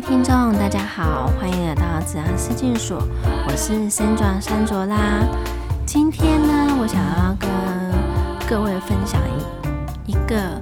[0.00, 3.02] 听众，大家好，欢迎来到子安思境所，
[3.46, 5.26] 我是山卓山卓啦。
[5.86, 9.20] 今天呢，我想要跟各位分享
[10.06, 10.58] 一一个，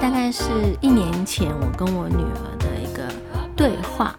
[0.00, 0.44] 大概是
[0.80, 3.12] 一年前我跟我女儿的一个
[3.56, 4.16] 对话。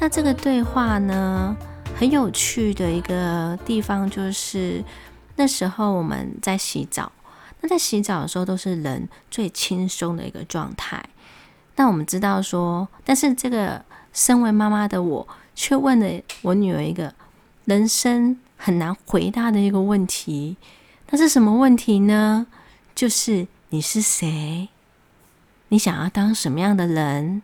[0.00, 1.56] 那这个对话呢，
[1.96, 4.82] 很有趣的一个地方就是，
[5.36, 7.12] 那时候我们在洗澡，
[7.60, 11.04] 那在洗澡的时候都是人最轻松的一个状态。
[11.76, 17.14] 那我们知道说，但是这个身为妈妈的我，却问了我女儿一个
[17.66, 20.56] 人生很难回答的一个问题。
[21.10, 22.46] 那是什么问题呢？
[22.94, 24.68] 就是你是谁？
[25.68, 27.42] 你想要当什么样的人？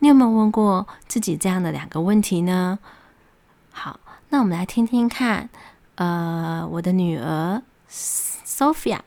[0.00, 2.78] 你有没有问过自己这样的两个问题呢？
[3.72, 3.98] 好，
[4.28, 5.48] 那我们来听听看，
[5.94, 9.00] 呃，我的女儿 Sophia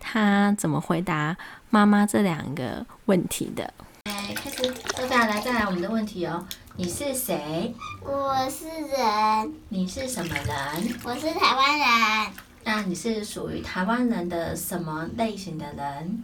[0.00, 1.36] 她怎么回答
[1.74, 3.72] 妈妈这两个问题的。
[4.04, 6.46] 来，开始，大家来，再来我们的问题哦。
[6.76, 7.74] 你是谁？
[8.02, 9.54] 我是人。
[9.70, 11.00] 你是什么人？
[11.02, 12.32] 我是台湾人。
[12.64, 16.22] 那你是属于台湾人的什么类型的人？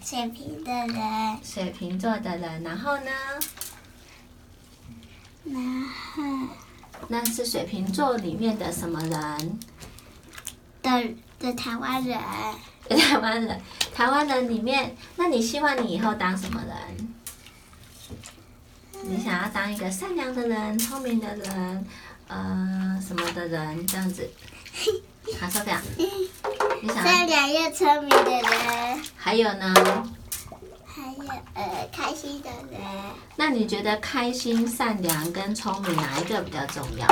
[0.00, 1.38] 水瓶的人。
[1.42, 3.10] 水瓶座的人，然后呢？
[5.46, 5.82] 然
[6.14, 6.22] 后。
[7.08, 9.58] 那是水瓶座里面的什么人？
[10.80, 12.18] 的的台湾人。
[12.88, 13.60] 台湾人，
[13.94, 17.14] 台湾人里面，那你希望你以后当什么人？
[19.04, 21.86] 你想要当一个善良的人、聪明的人，
[22.26, 24.28] 呃，什么的人这样子？
[25.40, 25.78] 好，手表。
[26.82, 29.02] 你想善良又聪明的人。
[29.16, 29.72] 还有呢？
[30.84, 32.80] 还有呃，开心的人。
[33.36, 37.06] 那你觉得开心、善良跟聪明哪一个比较重要？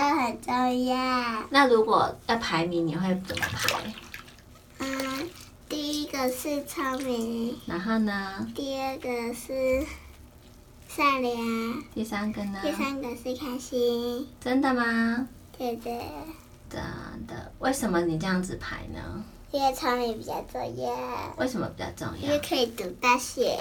[0.00, 0.96] 都很重要。
[1.50, 3.94] 那如果要排名，你会怎么排？
[4.78, 5.28] 嗯，
[5.68, 7.58] 第一个是聪明。
[7.66, 8.48] 然后呢？
[8.54, 9.84] 第二个是
[10.88, 11.36] 善良。
[11.94, 12.58] 第三个呢？
[12.62, 14.26] 第三个是开心。
[14.40, 15.28] 真的吗？
[15.58, 15.90] 对的。
[16.70, 16.80] 真
[17.26, 17.52] 的？
[17.58, 19.22] 为什么你这样子排呢？
[19.50, 20.94] 因为聪明比较重要。
[21.36, 22.24] 为什么比较重要？
[22.24, 23.58] 因为可以读大学。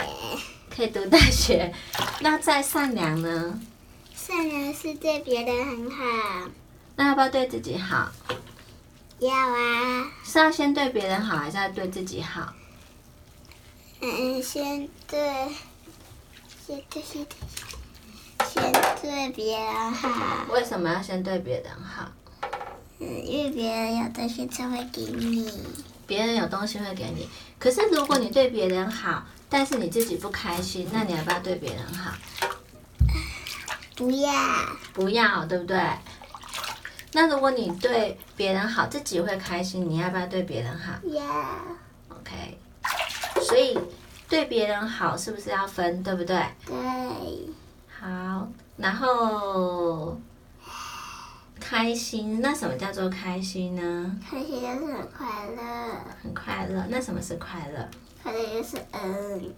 [0.74, 1.74] 可以读大学。
[2.22, 3.60] 那再善良呢？
[4.30, 6.04] 善良是对别人很好，
[6.96, 8.12] 那要不要对自己好？
[9.18, 10.12] 要啊。
[10.24, 12.54] 是要先对别人好，还是要对自己好？
[14.02, 15.48] 嗯，先对，
[16.64, 20.46] 先对，先对，先对别人好。
[20.54, 22.12] 为什么要先对别人好？
[23.00, 25.52] 嗯，因为别人有东西才会给你。
[26.06, 32.12] 别人有东西会给你，可是如果你对别人好，但是你自己不开心，那你要不要对别人好？
[34.00, 34.32] 不要，
[34.94, 35.78] 不要，对不对？
[37.12, 40.94] 那如果你对别人好，自己会开心，你要不要对别人好？
[41.04, 41.22] 要。
[42.18, 42.58] OK，
[43.42, 43.78] 所以
[44.30, 46.42] 对别人好是不是要分，对不对？
[46.66, 46.76] 对。
[47.90, 50.18] 好，然后
[51.60, 54.18] 开心，那什么叫做开心呢？
[54.26, 55.98] 开心就是很快乐。
[56.24, 57.90] 很快乐，那什么是快乐？
[58.24, 59.54] 快乐就是嗯，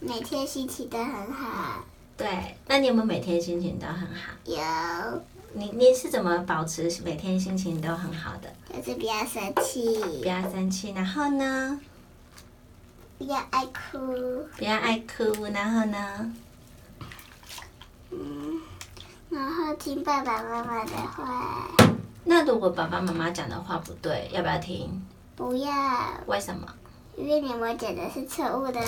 [0.00, 1.84] 每天心情都很好。
[2.16, 4.32] 对，那你有没有每天心情都很好？
[4.44, 4.56] 有。
[5.52, 8.52] 你你是怎么保持每天心情都很好的？
[8.74, 10.20] 就是不要生气。
[10.20, 11.80] 不要生气，然后呢？
[13.16, 13.98] 不要爱哭。
[14.58, 16.32] 不要爱哭，然后呢？
[18.10, 18.60] 嗯，
[19.30, 21.70] 然后听爸爸妈妈的话。
[22.24, 25.02] 那如果爸爸妈妈讲的话不对，要不要听？
[25.34, 25.70] 不要。
[26.26, 26.66] 为什么？
[27.16, 28.80] 因为你们讲的是错误的。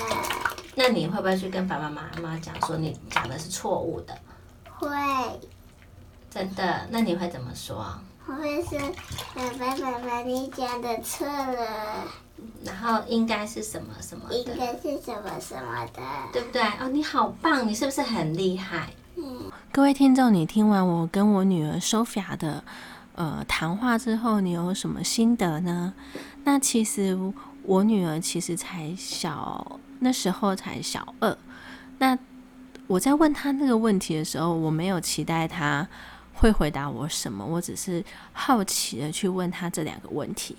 [0.75, 4.17] 那你会不会去跟爸爸妈妈讲说你讲的是错误的？
[4.77, 4.87] 会。
[6.29, 6.87] 真的？
[6.91, 7.83] 那你会怎么说？
[8.27, 8.79] 我会说
[9.33, 12.05] 爸爸妈妈，你讲的错了。
[12.63, 14.31] 然后应该是什么什么？
[14.31, 16.01] 应该是什么什么的，
[16.31, 16.61] 对不对？
[16.79, 17.67] 哦，你好棒！
[17.67, 18.93] 你是不是很厉害？
[19.17, 19.51] 嗯。
[19.71, 22.63] 各位听众，你听完我跟我女儿 Sophia 的
[23.15, 25.95] 呃谈话之后，你有什么心得呢？
[26.43, 27.17] 那其实。
[27.63, 31.37] 我女儿其实才小，那时候才小二。
[31.99, 32.17] 那
[32.87, 35.87] 我在问她那个问题的时候，我没有期待她
[36.33, 38.03] 会回答我什么，我只是
[38.33, 40.55] 好奇的去问她这两个问题。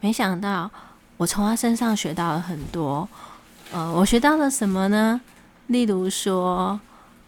[0.00, 0.70] 没想到
[1.16, 3.08] 我从她身上学到了很多。
[3.72, 5.20] 呃，我学到了什么呢？
[5.68, 6.78] 例如说，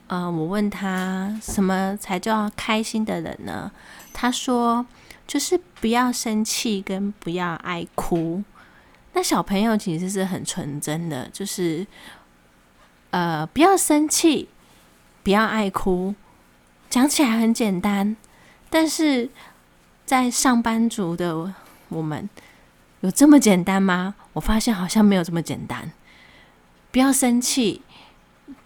[0.08, 3.70] 呃，我问她什么才叫开心的人呢？
[4.12, 4.84] 她说，
[5.26, 8.42] 就是不要生气，跟不要爱哭。
[9.16, 11.86] 那小朋友其实是很纯真的，就是，
[13.12, 14.50] 呃，不要生气，
[15.22, 16.14] 不要爱哭，
[16.90, 18.14] 讲起来很简单，
[18.68, 19.30] 但是
[20.04, 21.54] 在上班族的
[21.88, 22.28] 我们，
[23.00, 24.14] 有这么简单吗？
[24.34, 25.90] 我发现好像没有这么简单。
[26.92, 27.80] 不要生气，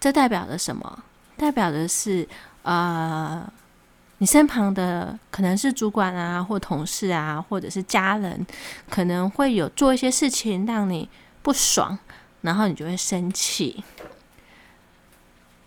[0.01, 1.03] 这代表着什么？
[1.37, 2.27] 代表的是，
[2.63, 3.49] 呃，
[4.21, 8.45] 你身旁的可能是主管啊，或同事啊，或者是家人，
[8.87, 11.09] 可能会有做一些事情让你
[11.41, 11.97] 不爽，
[12.41, 13.83] 然后你就会生气。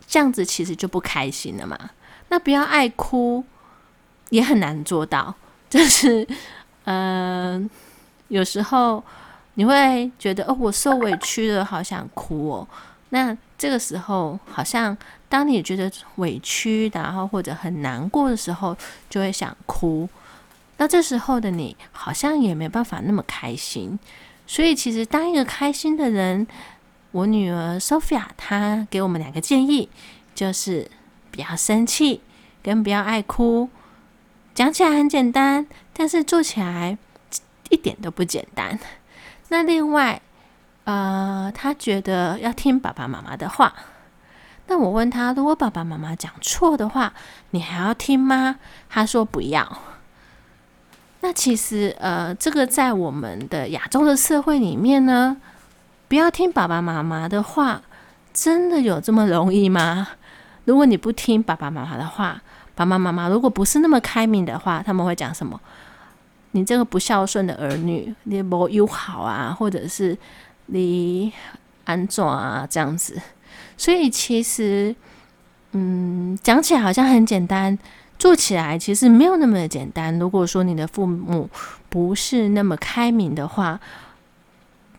[0.07, 1.77] 这样子其实就不开心了嘛。
[2.29, 3.45] 那不要爱哭，
[4.31, 5.35] 也很难做到。
[5.69, 6.25] 就是，
[6.87, 7.69] 嗯，
[8.29, 9.03] 有时候
[9.55, 12.69] 你会觉得哦，我受委屈了，好想哭哦。
[13.11, 14.97] 那这个时候，好像
[15.29, 18.77] 当你觉得委屈，然后或者很难过的时候，
[19.09, 20.09] 就会想哭。
[20.77, 23.99] 那这时候的你，好像也没办法那么开心。
[24.47, 26.47] 所以，其实当一个开心的人，
[27.13, 29.89] 我女儿 Sophia 她给我们两个建议，
[30.35, 30.91] 就是
[31.31, 32.21] 不要生气，
[32.63, 33.71] 跟不要爱哭。
[34.53, 36.99] 讲起来很简单，但是做起来
[37.71, 38.79] 一点都不简单。
[39.49, 40.21] 那另外，
[40.85, 43.75] 呃，他觉得要听爸爸妈妈的话。
[44.67, 47.13] 那我问他，如果爸爸妈妈讲错的话，
[47.51, 48.57] 你还要听吗？
[48.89, 49.79] 他说不要。
[51.21, 55.37] 那其实，呃，这个在我们的亚洲的社会里面呢，
[56.09, 57.81] 不要听爸爸妈妈的话，
[58.33, 60.09] 真的有这么容易吗？
[60.65, 62.43] 如果你不听爸爸妈妈的话，
[62.75, 65.61] 爸爸妈妈如果不是那么开明的话，他们会讲什么？
[66.53, 70.17] 你这个不孝顺的儿女，你不友好啊，或者是
[70.67, 71.33] 你
[71.85, 73.21] 安怎啊这样子。
[73.77, 74.95] 所以其实，
[75.73, 77.79] 嗯，讲起来好像很简单，
[78.19, 80.19] 做起来其实没有那么简单。
[80.19, 81.49] 如果说你的父母
[81.89, 83.81] 不是那么开明的话，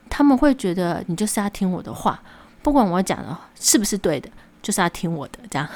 [0.09, 2.21] 他们会觉得你就是要听我的话，
[2.61, 4.29] 不管我讲的是不是对的，
[4.61, 5.67] 就是要听我的这样。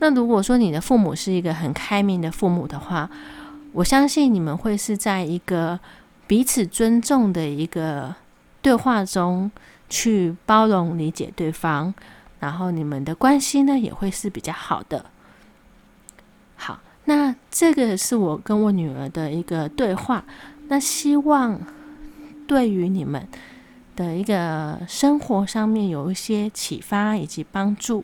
[0.00, 3.08] 那如果说你的父母是一个很开明的父母的话，
[3.72, 5.78] 我相信你们会是在一个
[6.26, 8.14] 彼此尊重的一个
[8.64, 9.50] 对话中
[9.90, 11.92] 去包容理解对方，
[12.40, 15.04] 然后你们的关系呢也会是比较好的。
[16.56, 20.24] 好，那这个是我跟我女儿的一个对话，
[20.68, 21.60] 那希望
[22.48, 23.28] 对于你们
[23.94, 28.02] 的一个生活上面有一些启发以及帮助。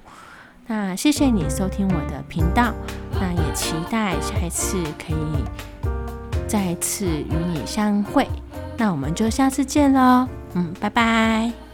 [0.67, 2.75] 那谢谢你收听我的频道，
[3.19, 8.29] 那也期待下一次可以再次与你相会，
[8.77, 11.70] 那我们就下次见喽，嗯，拜拜。